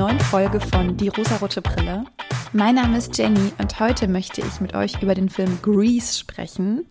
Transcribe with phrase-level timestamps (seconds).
[0.00, 2.06] neuen Folge von Die rosarote Brille.
[2.54, 6.86] Mein Name ist Jenny und heute möchte ich mit euch über den Film Grease sprechen.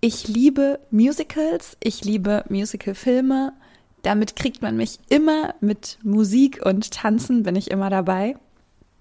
[0.00, 3.52] Ich liebe Musicals, ich liebe Musicalfilme.
[4.00, 8.36] Damit kriegt man mich immer mit Musik und Tanzen, bin ich immer dabei.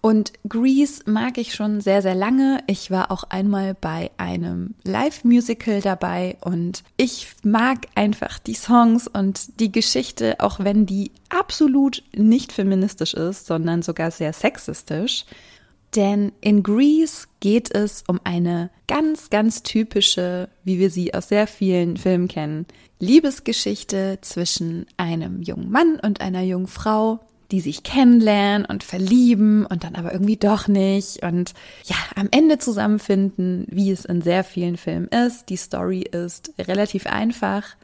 [0.07, 2.63] Und Grease mag ich schon sehr, sehr lange.
[2.67, 9.59] Ich war auch einmal bei einem Live-Musical dabei und ich mag einfach die Songs und
[9.59, 15.25] die Geschichte, auch wenn die absolut nicht feministisch ist, sondern sogar sehr sexistisch.
[15.93, 21.47] Denn in Grease geht es um eine ganz, ganz typische, wie wir sie aus sehr
[21.47, 22.65] vielen Filmen kennen,
[22.99, 27.19] Liebesgeschichte zwischen einem jungen Mann und einer jungen Frau,
[27.51, 31.53] die sich kennenlernen und verlieben und dann aber irgendwie doch nicht und
[31.85, 35.49] ja, am Ende zusammenfinden, wie es in sehr vielen Filmen ist.
[35.49, 37.75] Die Story ist relativ einfach.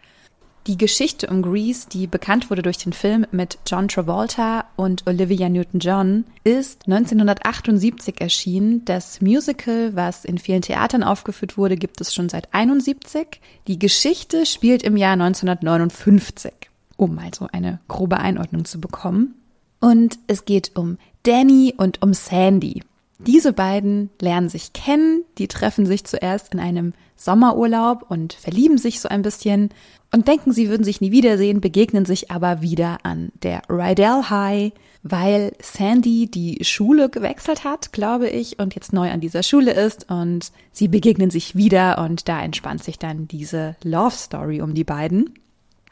[0.65, 5.49] Die Geschichte um Grease, die bekannt wurde durch den Film mit John Travolta und Olivia
[5.49, 8.85] Newton-John, ist 1978 erschienen.
[8.85, 13.41] Das Musical, was in vielen Theatern aufgeführt wurde, gibt es schon seit 71.
[13.67, 16.53] Die Geschichte spielt im Jahr 1959,
[16.95, 19.35] um also eine grobe Einordnung zu bekommen.
[19.83, 22.83] Und es geht um Danny und um Sandy.
[23.19, 29.01] Diese beiden lernen sich kennen, die treffen sich zuerst in einem Sommerurlaub und verlieben sich
[29.01, 29.71] so ein bisschen
[30.13, 34.71] und denken, sie würden sich nie wiedersehen, begegnen sich aber wieder an der Rydell High,
[35.01, 40.09] weil Sandy die Schule gewechselt hat, glaube ich, und jetzt neu an dieser Schule ist
[40.09, 44.85] und sie begegnen sich wieder und da entspannt sich dann diese Love Story um die
[44.85, 45.33] beiden.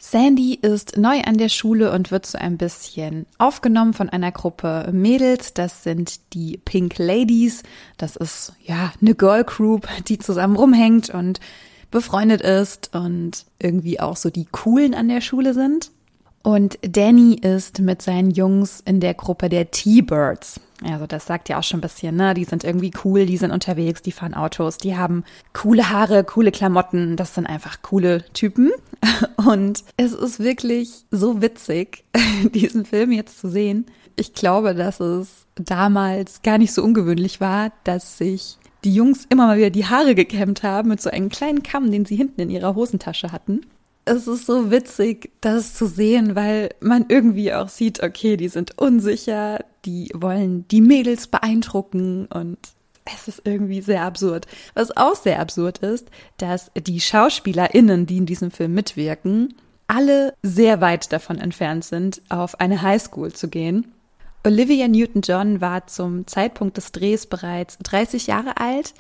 [0.04, 4.90] Sandy ist neu an der Schule und wird so ein bisschen aufgenommen von einer Gruppe
[4.92, 5.54] Mädels.
[5.54, 7.62] Das sind die Pink Ladies.
[7.98, 11.40] Das ist ja eine Girl Group, die zusammen rumhängt und
[11.92, 15.92] befreundet ist und irgendwie auch so die coolen an der Schule sind.
[16.44, 20.60] Und Danny ist mit seinen Jungs in der Gruppe der T-Birds.
[20.84, 22.34] Also das sagt ja auch schon ein bisschen, ne?
[22.34, 26.52] Die sind irgendwie cool, die sind unterwegs, die fahren Autos, die haben coole Haare, coole
[26.52, 27.16] Klamotten.
[27.16, 28.72] Das sind einfach coole Typen.
[29.38, 32.06] Und es ist wirklich so witzig,
[32.56, 33.86] diesen Film jetzt zu sehen.
[34.16, 39.46] Ich glaube, dass es damals gar nicht so ungewöhnlich war, dass sich die Jungs immer
[39.46, 42.50] mal wieder die Haare gekämmt haben mit so einem kleinen Kamm, den sie hinten in
[42.50, 43.62] ihrer Hosentasche hatten
[44.06, 48.78] es ist so witzig, das zu sehen, weil man irgendwie auch sieht, okay, die sind
[48.78, 52.58] unsicher, die wollen die Mädels beeindrucken und
[53.06, 54.48] es ist irgendwie sehr absurd.
[54.74, 56.08] Was auch sehr absurd ist,
[56.38, 59.56] dass die SchauspielerInnen, die in diesem Film mitwirken,
[59.88, 63.92] alle sehr weit davon entfernt sind, auf eine Highschool zu gehen.
[64.44, 68.94] Olivia Newton-John war zum Zeitpunkt des Drehs bereits 30 Jahre alt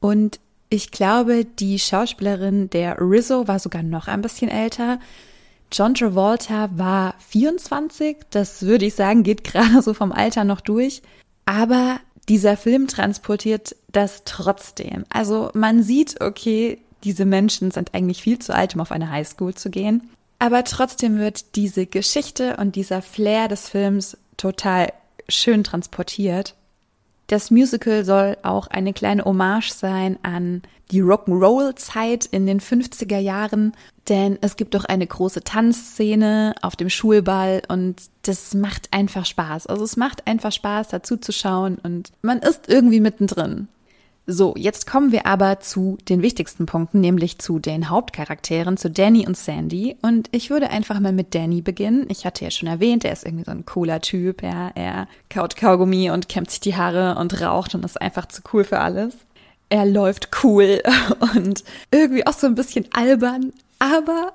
[0.00, 0.40] und
[0.72, 4.98] ich glaube, die Schauspielerin der Rizzo war sogar noch ein bisschen älter.
[5.70, 11.02] John Travolta war 24, das würde ich sagen, geht gerade so vom Alter noch durch.
[11.44, 15.04] Aber dieser Film transportiert das trotzdem.
[15.10, 19.54] Also man sieht, okay, diese Menschen sind eigentlich viel zu alt, um auf eine Highschool
[19.54, 20.08] zu gehen.
[20.38, 24.90] Aber trotzdem wird diese Geschichte und dieser Flair des Films total
[25.28, 26.54] schön transportiert.
[27.32, 30.60] Das Musical soll auch eine kleine Hommage sein an
[30.90, 33.72] die Rock'n'Roll-Zeit in den 50er Jahren,
[34.10, 39.66] denn es gibt doch eine große Tanzszene auf dem Schulball und das macht einfach Spaß.
[39.66, 43.68] Also es macht einfach Spaß, dazu zu schauen und man ist irgendwie mittendrin.
[44.26, 49.26] So, jetzt kommen wir aber zu den wichtigsten Punkten, nämlich zu den Hauptcharakteren, zu Danny
[49.26, 49.96] und Sandy.
[50.00, 52.06] Und ich würde einfach mal mit Danny beginnen.
[52.08, 54.42] Ich hatte ja schon erwähnt, er ist irgendwie so ein cooler Typ.
[54.42, 58.42] Ja, er kaut Kaugummi und kämmt sich die Haare und raucht und ist einfach zu
[58.52, 59.16] cool für alles.
[59.70, 60.80] Er läuft cool
[61.34, 64.34] und irgendwie auch so ein bisschen albern, aber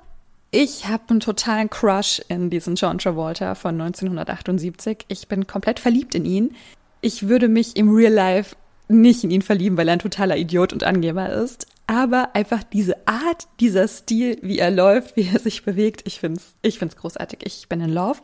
[0.50, 5.06] ich habe einen totalen Crush in diesen John Travolta von 1978.
[5.08, 6.54] Ich bin komplett verliebt in ihn.
[7.00, 8.56] Ich würde mich im Real Life
[8.88, 11.66] nicht in ihn verlieben, weil er ein totaler Idiot und Angeber ist.
[11.86, 16.54] Aber einfach diese Art, dieser Stil, wie er läuft, wie er sich bewegt, ich find's,
[16.62, 17.40] ich find's großartig.
[17.44, 18.20] Ich bin in Love.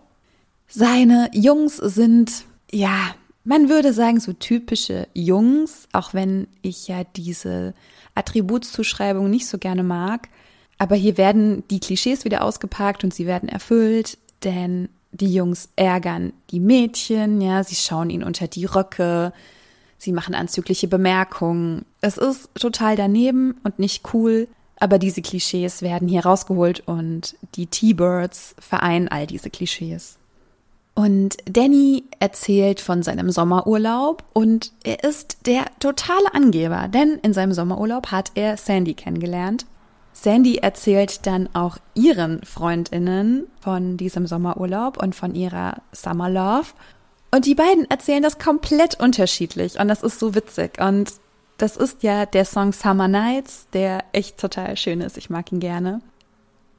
[0.68, 3.14] Seine Jungs sind, ja,
[3.44, 7.74] man würde sagen, so typische Jungs, auch wenn ich ja diese
[8.14, 10.28] Attributszuschreibung nicht so gerne mag.
[10.78, 16.32] Aber hier werden die Klischees wieder ausgepackt und sie werden erfüllt, denn die Jungs ärgern
[16.50, 19.32] die Mädchen, ja, sie schauen ihnen unter die Röcke,
[20.04, 21.86] Sie machen anzügliche Bemerkungen.
[22.02, 24.48] Es ist total daneben und nicht cool,
[24.78, 30.18] aber diese Klischees werden hier rausgeholt und die T-Birds vereinen all diese Klischees.
[30.94, 37.54] Und Danny erzählt von seinem Sommerurlaub und er ist der totale Angeber, denn in seinem
[37.54, 39.64] Sommerurlaub hat er Sandy kennengelernt.
[40.12, 46.66] Sandy erzählt dann auch ihren Freundinnen von diesem Sommerurlaub und von ihrer Summer Love
[47.34, 50.80] Und die beiden erzählen das komplett unterschiedlich und das ist so witzig.
[50.80, 51.14] Und
[51.58, 55.18] das ist ja der Song Summer Nights, der echt total schön ist.
[55.18, 56.00] Ich mag ihn gerne.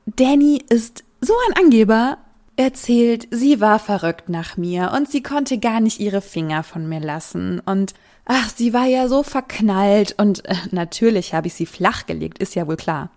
[0.05, 2.19] Danny ist so ein Angeber,
[2.55, 7.01] erzählt, sie war verrückt nach mir und sie konnte gar nicht ihre Finger von mir
[7.01, 7.93] lassen und
[8.23, 12.65] ach, sie war ja so verknallt und äh, natürlich habe ich sie flachgelegt, ist ja
[12.65, 13.09] wohl klar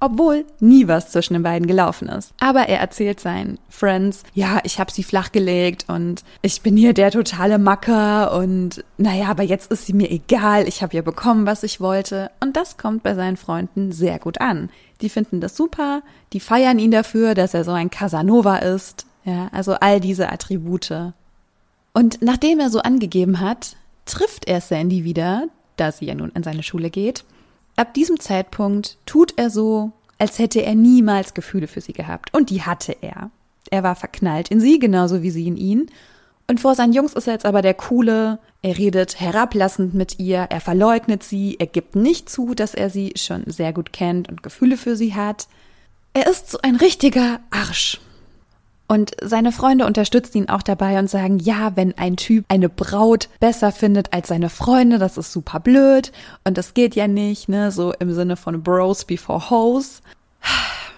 [0.00, 2.32] obwohl nie was zwischen den beiden gelaufen ist.
[2.40, 7.10] Aber er erzählt seinen Friends, ja, ich habe sie flachgelegt und ich bin hier der
[7.10, 11.62] totale Macker und naja, aber jetzt ist sie mir egal, ich habe ja bekommen, was
[11.62, 12.30] ich wollte.
[12.40, 14.70] Und das kommt bei seinen Freunden sehr gut an.
[15.02, 16.02] Die finden das super,
[16.32, 19.06] die feiern ihn dafür, dass er so ein Casanova ist.
[19.24, 21.12] Ja, also all diese Attribute.
[21.92, 23.76] Und nachdem er so angegeben hat,
[24.06, 27.24] trifft er Sandy wieder, da sie ja nun an seine Schule geht
[27.80, 32.28] Ab diesem Zeitpunkt tut er so, als hätte er niemals Gefühle für sie gehabt.
[32.34, 33.30] Und die hatte er.
[33.70, 35.90] Er war verknallt in sie, genauso wie sie in ihn.
[36.46, 38.38] Und vor seinen Jungs ist er jetzt aber der Coole.
[38.60, 43.14] Er redet herablassend mit ihr, er verleugnet sie, er gibt nicht zu, dass er sie
[43.16, 45.48] schon sehr gut kennt und Gefühle für sie hat.
[46.12, 47.98] Er ist so ein richtiger Arsch.
[48.90, 53.28] Und seine Freunde unterstützen ihn auch dabei und sagen, ja, wenn ein Typ eine Braut
[53.38, 56.10] besser findet als seine Freunde, das ist super blöd
[56.42, 60.02] und das geht ja nicht, ne, so im Sinne von Bros before Hoes.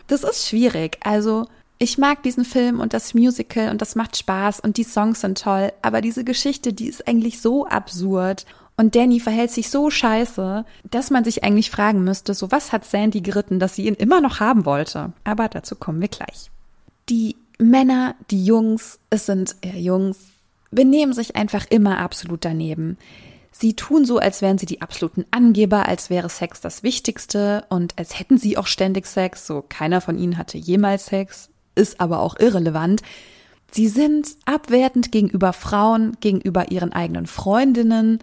[0.06, 0.98] Das ist schwierig.
[1.04, 1.46] Also,
[1.78, 5.42] ich mag diesen Film und das Musical und das macht Spaß und die Songs sind
[5.42, 8.46] toll, aber diese Geschichte, die ist eigentlich so absurd
[8.78, 12.86] und Danny verhält sich so scheiße, dass man sich eigentlich fragen müsste, so was hat
[12.86, 15.12] Sandy geritten, dass sie ihn immer noch haben wollte.
[15.24, 16.50] Aber dazu kommen wir gleich.
[17.10, 20.18] Die Männer, die Jungs, es sind eher Jungs,
[20.70, 22.98] benehmen sich einfach immer absolut daneben.
[23.52, 27.98] Sie tun so, als wären sie die absoluten Angeber, als wäre Sex das Wichtigste und
[27.98, 29.46] als hätten sie auch ständig Sex.
[29.46, 33.02] So keiner von ihnen hatte jemals Sex, ist aber auch irrelevant.
[33.70, 38.18] Sie sind abwertend gegenüber Frauen, gegenüber ihren eigenen Freundinnen.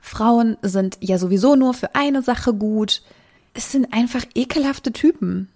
[0.00, 3.02] Frauen sind ja sowieso nur für eine Sache gut.
[3.54, 5.48] Es sind einfach ekelhafte Typen.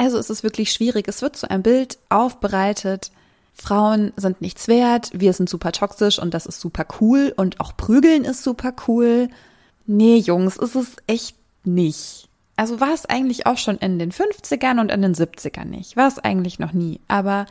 [0.00, 1.08] Also es ist wirklich schwierig.
[1.08, 3.10] Es wird zu einem Bild aufbereitet.
[3.52, 7.76] Frauen sind nichts wert, wir sind super toxisch und das ist super cool und auch
[7.76, 9.28] prügeln ist super cool.
[9.84, 12.30] Nee, Jungs, ist es echt nicht.
[12.56, 15.98] Also war es eigentlich auch schon in den 50ern und in den 70ern nicht.
[15.98, 17.00] War es eigentlich noch nie.
[17.06, 17.44] Aber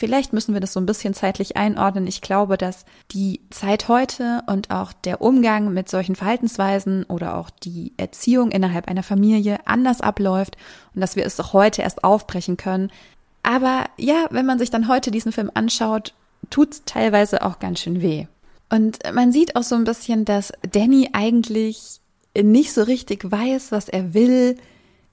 [0.00, 2.06] Vielleicht müssen wir das so ein bisschen zeitlich einordnen.
[2.06, 7.50] Ich glaube, dass die Zeit heute und auch der Umgang mit solchen Verhaltensweisen oder auch
[7.50, 10.56] die Erziehung innerhalb einer Familie anders abläuft
[10.94, 12.90] und dass wir es auch heute erst aufbrechen können.
[13.42, 16.14] Aber ja, wenn man sich dann heute diesen Film anschaut,
[16.48, 18.26] tut es teilweise auch ganz schön weh.
[18.70, 22.00] Und man sieht auch so ein bisschen, dass Danny eigentlich
[22.34, 24.56] nicht so richtig weiß, was er will,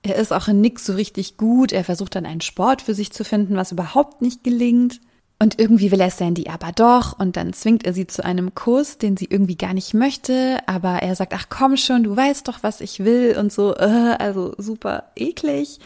[0.07, 1.71] er ist auch in nix so richtig gut.
[1.71, 5.00] Er versucht dann einen Sport für sich zu finden, was überhaupt nicht gelingt.
[5.39, 8.98] Und irgendwie will er Sandy aber doch und dann zwingt er sie zu einem Kuss,
[8.98, 12.63] den sie irgendwie gar nicht möchte, aber er sagt, ach komm schon, du weißt doch,
[12.63, 15.80] was ich will und so, äh, also super eklig.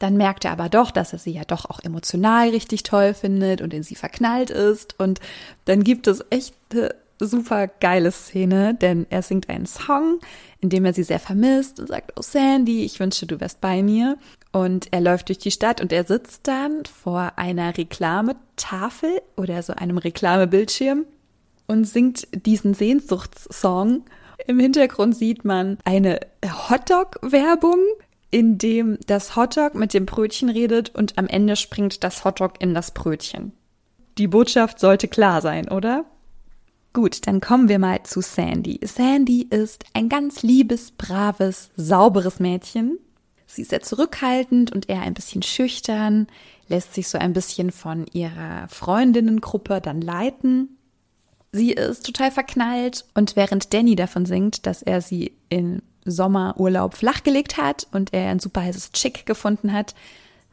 [0.00, 3.60] Dann merkt er aber doch, dass er sie ja doch auch emotional richtig toll findet
[3.60, 5.20] und in sie verknallt ist und
[5.66, 6.92] dann gibt es echt eine
[7.26, 10.20] super geile Szene, denn er singt einen Song,
[10.60, 13.82] in dem er sie sehr vermisst und sagt, oh Sandy, ich wünsche, du wärst bei
[13.82, 14.18] mir.
[14.52, 19.74] Und er läuft durch die Stadt und er sitzt dann vor einer Reklametafel oder so
[19.74, 21.04] einem Reklamebildschirm
[21.66, 24.04] und singt diesen Sehnsuchtssong.
[24.46, 27.78] Im Hintergrund sieht man eine Hotdog-Werbung,
[28.30, 32.74] in dem das Hotdog mit dem Brötchen redet und am Ende springt das Hotdog in
[32.74, 33.52] das Brötchen.
[34.18, 36.04] Die Botschaft sollte klar sein, oder?
[36.92, 38.80] Gut, dann kommen wir mal zu Sandy.
[38.82, 42.98] Sandy ist ein ganz liebes, braves, sauberes Mädchen.
[43.46, 46.26] Sie ist sehr zurückhaltend und eher ein bisschen schüchtern,
[46.68, 50.76] lässt sich so ein bisschen von ihrer Freundinnengruppe dann leiten.
[51.52, 57.56] Sie ist total verknallt und während Danny davon singt, dass er sie im Sommerurlaub flachgelegt
[57.56, 59.94] hat und er ein super heißes Chick gefunden hat,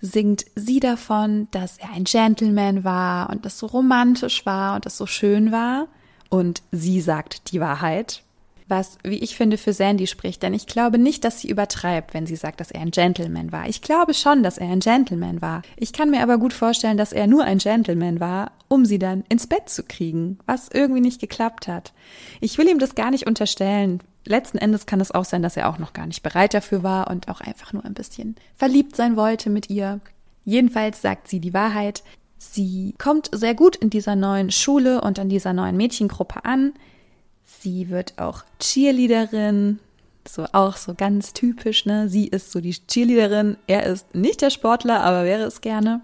[0.01, 4.97] singt sie davon, dass er ein Gentleman war und das so romantisch war und das
[4.97, 5.87] so schön war
[6.29, 8.23] und sie sagt die Wahrheit.
[8.69, 12.27] Was, wie ich finde, für Sandy spricht, denn ich glaube nicht, dass sie übertreibt, wenn
[12.27, 13.69] sie sagt, dass er ein Gentleman war.
[13.69, 15.61] Ich glaube schon, dass er ein Gentleman war.
[15.77, 19.23] Ich kann mir aber gut vorstellen, dass er nur ein Gentleman war, um sie dann
[19.29, 21.93] ins Bett zu kriegen, was irgendwie nicht geklappt hat.
[22.41, 24.01] Ich will ihm das gar nicht unterstellen.
[24.25, 27.09] Letzten Endes kann es auch sein, dass er auch noch gar nicht bereit dafür war
[27.09, 30.01] und auch einfach nur ein bisschen verliebt sein wollte mit ihr.
[30.43, 32.03] Jedenfalls sagt sie die Wahrheit.
[32.37, 36.73] Sie kommt sehr gut in dieser neuen Schule und in dieser neuen Mädchengruppe an.
[37.45, 39.79] Sie wird auch Cheerleaderin,
[40.27, 42.09] so auch so ganz typisch, ne?
[42.09, 46.01] Sie ist so die Cheerleaderin, er ist nicht der Sportler, aber wäre es gerne.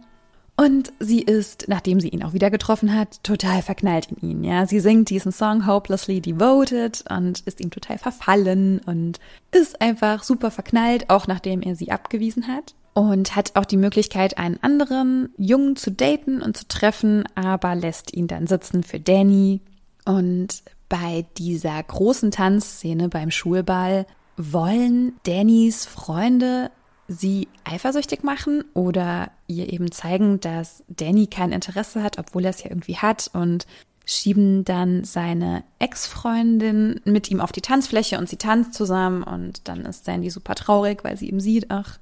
[0.55, 4.43] Und sie ist, nachdem sie ihn auch wieder getroffen hat, total verknallt in ihn.
[4.43, 9.19] Ja, sie singt diesen Song Hopelessly Devoted und ist ihm total verfallen und
[9.51, 12.75] ist einfach super verknallt, auch nachdem er sie abgewiesen hat.
[12.93, 18.13] Und hat auch die Möglichkeit, einen anderen Jungen zu daten und zu treffen, aber lässt
[18.13, 19.61] ihn dann sitzen für Danny.
[20.05, 24.05] Und bei dieser großen Tanzszene beim Schulball
[24.37, 26.69] wollen Dannys Freunde
[27.07, 32.63] sie eifersüchtig machen oder ihr eben zeigen, dass Danny kein Interesse hat, obwohl er es
[32.63, 33.65] ja irgendwie hat und
[34.05, 39.85] schieben dann seine Ex-Freundin mit ihm auf die Tanzfläche und sie tanzt zusammen und dann
[39.85, 41.99] ist Sandy super traurig, weil sie ihm sieht, ach,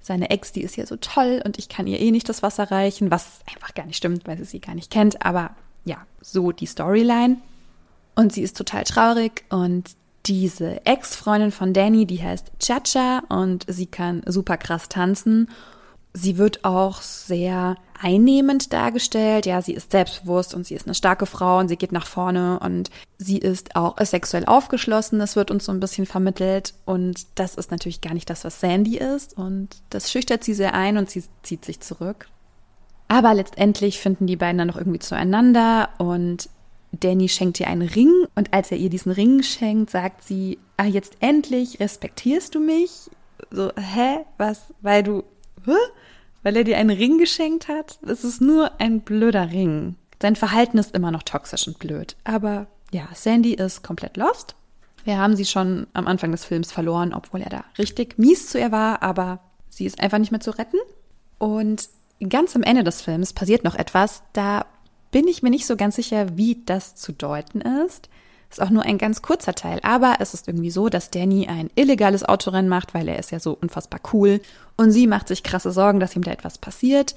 [0.00, 2.70] seine Ex, die ist ja so toll und ich kann ihr eh nicht das Wasser
[2.70, 5.50] reichen, was einfach gar nicht stimmt, weil sie sie gar nicht kennt, aber
[5.84, 7.38] ja, so die Storyline.
[8.16, 9.90] Und sie ist total traurig und
[10.26, 15.48] diese Ex-Freundin von Danny, die heißt Chacha und sie kann super krass tanzen.
[16.12, 19.46] Sie wird auch sehr einnehmend dargestellt.
[19.46, 22.58] Ja, sie ist selbstbewusst und sie ist eine starke Frau und sie geht nach vorne
[22.60, 25.18] und sie ist auch sexuell aufgeschlossen.
[25.18, 28.60] Das wird uns so ein bisschen vermittelt und das ist natürlich gar nicht das, was
[28.60, 32.28] Sandy ist und das schüchtert sie sehr ein und sie zieht sich zurück.
[33.08, 36.48] Aber letztendlich finden die beiden dann noch irgendwie zueinander und
[36.92, 40.86] Danny schenkt ihr einen Ring und als er ihr diesen Ring schenkt, sagt sie, ah,
[40.86, 43.10] jetzt endlich respektierst du mich?
[43.50, 44.24] So, hä?
[44.38, 44.62] Was?
[44.80, 45.24] Weil du,
[45.66, 45.76] hä?
[46.42, 47.98] Weil er dir einen Ring geschenkt hat?
[48.02, 49.96] Das ist nur ein blöder Ring.
[50.22, 52.16] Sein Verhalten ist immer noch toxisch und blöd.
[52.24, 54.54] Aber ja, Sandy ist komplett lost.
[55.04, 58.58] Wir haben sie schon am Anfang des Films verloren, obwohl er da richtig mies zu
[58.58, 59.40] ihr war, aber
[59.70, 60.78] sie ist einfach nicht mehr zu retten.
[61.38, 61.88] Und
[62.28, 64.66] ganz am Ende des Films passiert noch etwas, da
[65.10, 68.08] bin ich mir nicht so ganz sicher, wie das zu deuten ist.
[68.50, 71.70] Ist auch nur ein ganz kurzer Teil, aber es ist irgendwie so, dass Danny ein
[71.76, 74.40] illegales Autorennen macht, weil er ist ja so unfassbar cool
[74.76, 77.14] und sie macht sich krasse Sorgen, dass ihm da etwas passiert.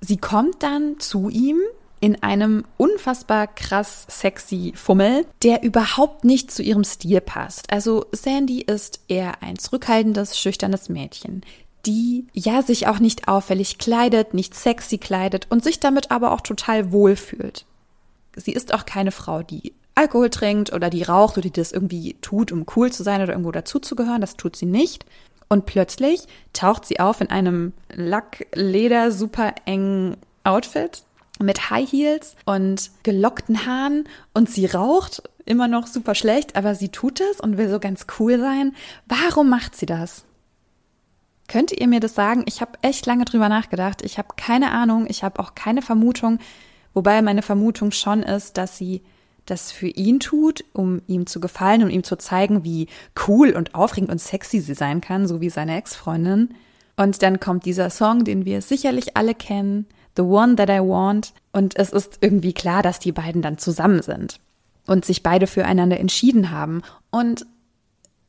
[0.00, 1.58] Sie kommt dann zu ihm
[2.00, 7.70] in einem unfassbar krass sexy Fummel, der überhaupt nicht zu ihrem Stil passt.
[7.70, 11.44] Also Sandy ist eher ein zurückhaltendes, schüchternes Mädchen
[11.86, 16.40] die ja sich auch nicht auffällig kleidet, nicht sexy kleidet und sich damit aber auch
[16.40, 17.66] total wohl fühlt.
[18.36, 22.16] Sie ist auch keine Frau, die Alkohol trinkt oder die raucht oder die das irgendwie
[22.20, 24.20] tut, um cool zu sein oder irgendwo dazuzugehören.
[24.20, 25.04] Das tut sie nicht.
[25.48, 31.02] Und plötzlich taucht sie auf in einem Lackleder super engen Outfit
[31.38, 36.88] mit High Heels und gelockten Haaren und sie raucht immer noch super schlecht, aber sie
[36.88, 38.74] tut es und will so ganz cool sein.
[39.06, 40.24] Warum macht sie das?
[41.48, 42.44] Könnt ihr mir das sagen?
[42.46, 44.02] Ich habe echt lange drüber nachgedacht.
[44.02, 45.06] Ich habe keine Ahnung.
[45.08, 46.38] Ich habe auch keine Vermutung.
[46.94, 49.02] Wobei meine Vermutung schon ist, dass sie
[49.46, 52.88] das für ihn tut, um ihm zu gefallen, um ihm zu zeigen, wie
[53.26, 56.54] cool und aufregend und sexy sie sein kann, so wie seine Ex-Freundin.
[56.96, 61.32] Und dann kommt dieser Song, den wir sicherlich alle kennen, The One That I Want.
[61.52, 64.40] Und es ist irgendwie klar, dass die beiden dann zusammen sind
[64.86, 66.82] und sich beide füreinander entschieden haben.
[67.10, 67.46] Und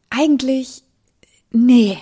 [0.10, 0.84] eigentlich,
[1.52, 1.98] nee,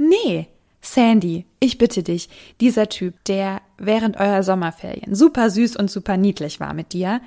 [0.00, 0.46] Nee,
[0.80, 6.58] Sandy, ich bitte dich, dieser Typ, der während eurer Sommerferien super süß und super niedlich
[6.58, 7.20] war mit dir,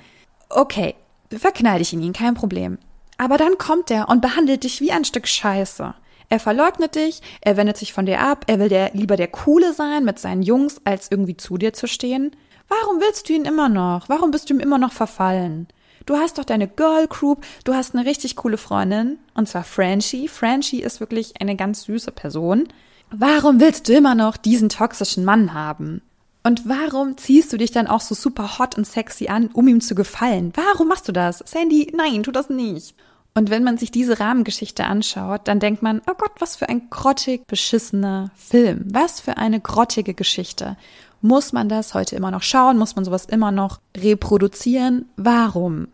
[0.50, 0.96] okay,
[1.30, 2.78] verknall dich in ihn, kein Problem.
[3.18, 5.94] Aber dann kommt er und behandelt dich wie ein Stück Scheiße.
[6.28, 9.72] Er verleugnet dich, er wendet sich von dir ab, er will der, lieber der Coole
[9.72, 12.34] sein mit seinen Jungs, als irgendwie zu dir zu stehen.
[12.68, 14.08] Warum willst du ihn immer noch?
[14.08, 15.68] Warum bist du ihm immer noch verfallen?
[16.06, 20.28] Du hast doch deine Girl Group, du hast eine richtig coole Freundin, und zwar Franchi.
[20.28, 22.68] Franchi ist wirklich eine ganz süße Person.
[23.10, 26.02] Warum willst du immer noch diesen toxischen Mann haben?
[26.46, 29.80] Und warum ziehst du dich dann auch so super hot und sexy an, um ihm
[29.80, 30.52] zu gefallen?
[30.54, 31.42] Warum machst du das?
[31.46, 32.94] Sandy, nein, tu das nicht.
[33.34, 36.88] Und wenn man sich diese Rahmengeschichte anschaut, dann denkt man, oh Gott, was für ein
[36.90, 38.84] grottig beschissener Film.
[38.92, 40.76] Was für eine grottige Geschichte.
[41.22, 42.76] Muss man das heute immer noch schauen?
[42.76, 45.06] Muss man sowas immer noch reproduzieren?
[45.16, 45.88] Warum?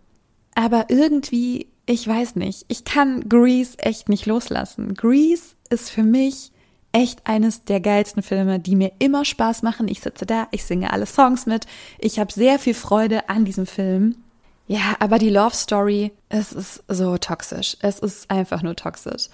[0.56, 4.94] Aber irgendwie, ich weiß nicht, ich kann Grease echt nicht loslassen.
[4.94, 6.50] Grease ist für mich
[6.92, 9.88] echt eines der geilsten Filme, die mir immer Spaß machen.
[9.88, 11.66] Ich sitze da, ich singe alle Songs mit,
[11.98, 14.16] ich habe sehr viel Freude an diesem Film.
[14.66, 17.76] Ja, aber die Love Story, es ist so toxisch.
[17.80, 19.28] Es ist einfach nur toxisch.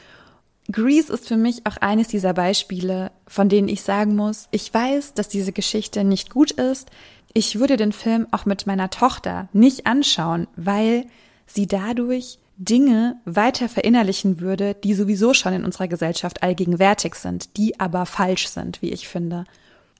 [0.72, 5.14] Grease ist für mich auch eines dieser Beispiele, von denen ich sagen muss, ich weiß,
[5.14, 6.90] dass diese Geschichte nicht gut ist
[7.36, 11.04] ich würde den Film auch mit meiner Tochter nicht anschauen, weil
[11.46, 17.78] sie dadurch Dinge weiter verinnerlichen würde, die sowieso schon in unserer Gesellschaft allgegenwärtig sind, die
[17.78, 19.44] aber falsch sind, wie ich finde.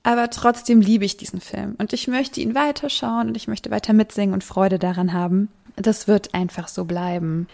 [0.02, 3.92] Aber trotzdem liebe ich diesen Film und ich möchte ihn weiterschauen und ich möchte weiter
[3.92, 5.48] mitsingen und Freude daran haben.
[5.74, 7.48] Das wird einfach so bleiben.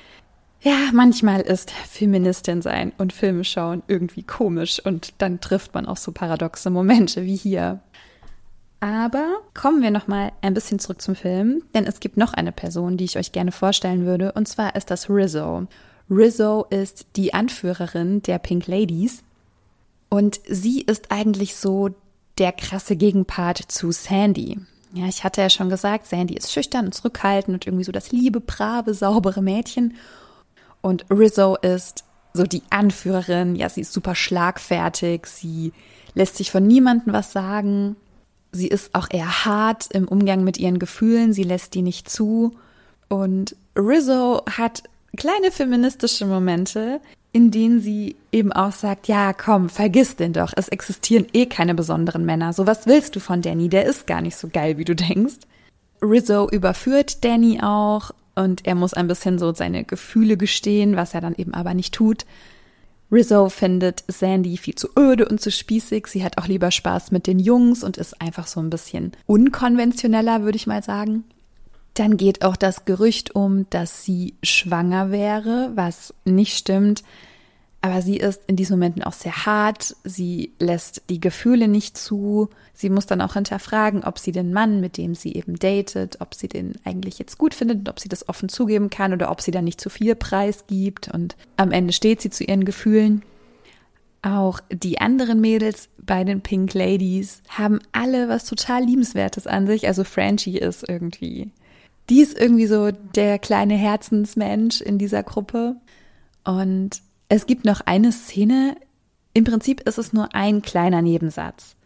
[0.61, 5.97] Ja, manchmal ist Feministin sein und Filme schauen irgendwie komisch und dann trifft man auch
[5.97, 7.80] so paradoxe Momente wie hier.
[8.82, 12.50] Aber kommen wir noch mal ein bisschen zurück zum Film, denn es gibt noch eine
[12.50, 15.68] Person, die ich euch gerne vorstellen würde, und zwar ist das Rizzo.
[16.10, 19.22] Rizzo ist die Anführerin der Pink Ladies
[20.08, 21.90] und sie ist eigentlich so
[22.38, 24.58] der krasse Gegenpart zu Sandy.
[24.94, 28.10] Ja, ich hatte ja schon gesagt, Sandy ist schüchtern und zurückhaltend und irgendwie so das
[28.10, 29.94] liebe, brave, saubere Mädchen.
[30.80, 32.02] Und Rizzo ist
[32.34, 33.54] so die Anführerin.
[33.54, 35.26] Ja, sie ist super schlagfertig.
[35.26, 35.72] Sie
[36.14, 37.94] lässt sich von niemandem was sagen.
[38.52, 41.32] Sie ist auch eher hart im Umgang mit ihren Gefühlen.
[41.32, 42.52] Sie lässt die nicht zu.
[43.09, 44.82] Und Rizzo hat
[45.16, 47.00] kleine feministische Momente,
[47.32, 50.52] in denen sie eben auch sagt, ja, komm, vergiss den doch.
[50.54, 52.52] Es existieren eh keine besonderen Männer.
[52.52, 53.71] So was willst du von Danny?
[53.71, 55.37] Der ist gar nicht so geil, wie du denkst.
[56.02, 61.21] Rizzo überführt Danny auch und er muss ein bisschen so seine Gefühle gestehen, was er
[61.21, 62.26] dann eben aber nicht tut.
[63.12, 66.07] Rizzo findet Sandy viel zu öde und zu spießig.
[66.07, 70.42] Sie hat auch lieber Spaß mit den Jungs und ist einfach so ein bisschen unkonventioneller,
[70.42, 71.25] würde ich mal sagen.
[71.92, 77.02] Dann geht auch das Gerücht um, dass sie schwanger wäre, was nicht stimmt.
[77.84, 79.96] Aber sie ist in diesen Momenten auch sehr hart.
[80.04, 82.48] Sie lässt die Gefühle nicht zu.
[82.72, 86.34] Sie muss dann auch hinterfragen, ob sie den Mann, mit dem sie eben datet, ob
[86.34, 89.40] sie den eigentlich jetzt gut findet und ob sie das offen zugeben kann oder ob
[89.40, 91.08] sie dann nicht zu viel Preis gibt.
[91.08, 93.22] Und am Ende steht sie zu ihren Gefühlen.
[94.22, 99.88] Auch die anderen Mädels bei den Pink Ladies haben alle was total liebenswertes an sich.
[99.88, 101.50] Also Franchi ist irgendwie,
[102.08, 105.74] die ist irgendwie so der kleine Herzensmensch in dieser Gruppe.
[106.44, 107.02] Und
[107.34, 108.76] es gibt noch eine Szene,
[109.32, 111.76] im Prinzip ist es nur ein kleiner Nebensatz.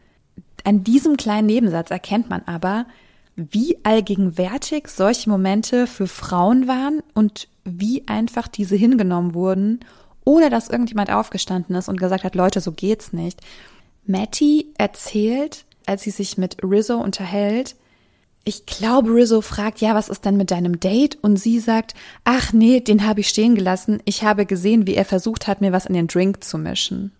[0.64, 2.86] An diesem kleinen Nebensatz erkennt man aber,
[3.36, 9.78] wie allgegenwärtig solche Momente für Frauen waren und wie einfach diese hingenommen wurden,
[10.24, 13.40] ohne dass irgendjemand aufgestanden ist und gesagt hat, Leute, so geht's nicht.
[14.04, 17.76] Matty erzählt, als sie sich mit Rizzo unterhält,
[18.48, 21.18] ich glaube, Rizzo fragt, ja, was ist denn mit deinem Date?
[21.20, 24.00] Und sie sagt, ach nee, den habe ich stehen gelassen.
[24.04, 27.10] Ich habe gesehen, wie er versucht hat, mir was in den Drink zu mischen.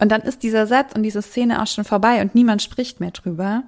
[0.00, 3.12] Und dann ist dieser Satz und diese Szene auch schon vorbei und niemand spricht mehr
[3.12, 3.62] drüber.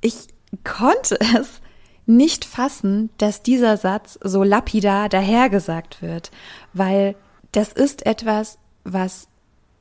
[0.00, 0.16] Ich
[0.64, 1.60] konnte es
[2.06, 6.32] nicht fassen, dass dieser Satz so lapidar dahergesagt wird,
[6.72, 7.14] weil
[7.52, 9.28] das ist etwas, was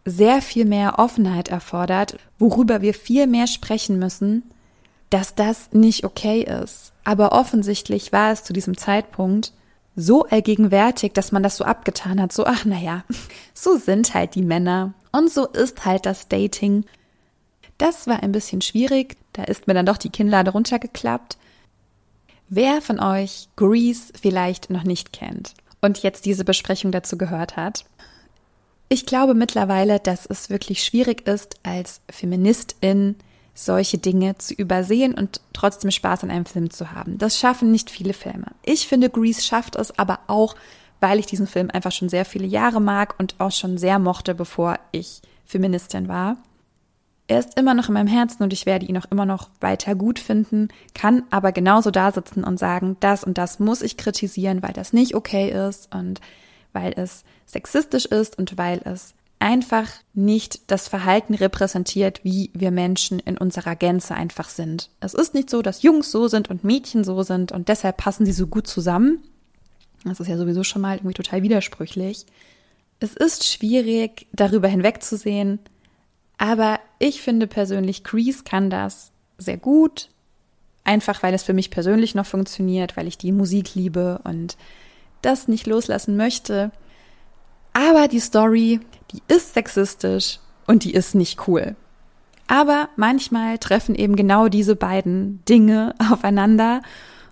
[0.05, 4.43] sehr viel mehr Offenheit erfordert, worüber wir viel mehr sprechen müssen,
[5.09, 6.93] dass das nicht okay ist.
[7.03, 9.53] Aber offensichtlich war es zu diesem Zeitpunkt
[9.95, 13.03] so allgegenwärtig, dass man das so abgetan hat, so, ach naja,
[13.53, 16.85] so sind halt die Männer und so ist halt das Dating.
[17.77, 21.37] Das war ein bisschen schwierig, da ist mir dann doch die Kinnlade runtergeklappt.
[22.49, 27.85] Wer von euch Grease vielleicht noch nicht kennt und jetzt diese Besprechung dazu gehört hat,
[28.89, 33.15] ich glaube mittlerweile, dass es wirklich schwierig ist, als Feministin
[33.65, 37.17] solche Dinge zu übersehen und trotzdem Spaß an einem Film zu haben.
[37.17, 38.47] Das schaffen nicht viele Filme.
[38.63, 40.55] Ich finde, Grease schafft es aber auch,
[41.01, 44.33] weil ich diesen Film einfach schon sehr viele Jahre mag und auch schon sehr mochte,
[44.33, 46.37] bevor ich Feministin war.
[47.27, 49.93] Er ist immer noch in meinem Herzen und ich werde ihn auch immer noch weiter
[49.93, 54.63] gut finden, kann aber genauso da sitzen und sagen, das und das muss ich kritisieren,
[54.63, 56.21] weil das nicht okay ist und
[56.73, 63.19] weil es sexistisch ist und weil es einfach nicht das Verhalten repräsentiert, wie wir Menschen
[63.19, 64.89] in unserer Gänze einfach sind.
[64.99, 68.25] Es ist nicht so, dass Jungs so sind und Mädchen so sind und deshalb passen
[68.25, 69.23] sie so gut zusammen.
[70.03, 72.25] Das ist ja sowieso schon mal irgendwie total widersprüchlich.
[72.99, 75.59] Es ist schwierig, darüber hinwegzusehen,
[76.37, 80.09] aber ich finde persönlich, Grease kann das sehr gut.
[80.83, 84.57] Einfach weil es für mich persönlich noch funktioniert, weil ich die Musik liebe und
[85.21, 86.71] das nicht loslassen möchte.
[87.79, 91.77] Aber die Story, die ist sexistisch und die ist nicht cool.
[92.47, 96.81] Aber manchmal treffen eben genau diese beiden Dinge aufeinander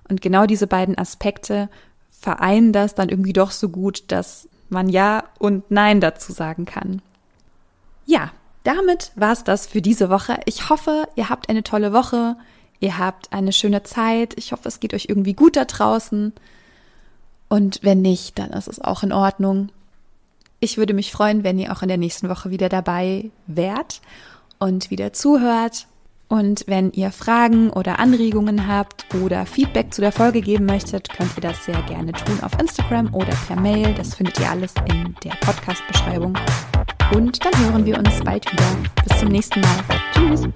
[0.07, 1.69] und genau diese beiden Aspekte
[2.10, 7.01] vereinen das dann irgendwie doch so gut, dass man Ja und Nein dazu sagen kann.
[8.05, 8.31] Ja,
[8.63, 10.39] damit war's das für diese Woche.
[10.45, 12.38] Ich hoffe, ihr habt eine tolle Woche,
[12.79, 14.33] ihr habt eine schöne Zeit.
[14.38, 16.31] Ich hoffe, es geht euch irgendwie gut da draußen.
[17.49, 19.69] Und wenn nicht, dann ist es auch in Ordnung.
[20.60, 24.02] Ich würde mich freuen, wenn ihr auch in der nächsten Woche wieder dabei wärt
[24.58, 25.88] und wieder zuhört.
[26.30, 31.38] Und wenn ihr Fragen oder Anregungen habt oder Feedback zu der Folge geben möchtet, könnt
[31.38, 33.93] ihr das sehr gerne tun auf Instagram oder per Mail.
[33.93, 36.38] Das findet ihr alles in der Podcast-Beschreibung.
[37.13, 38.76] Und dann hören wir uns bald wieder.
[39.08, 39.86] Bis zum nächsten Mal.
[40.13, 40.48] Tschüss.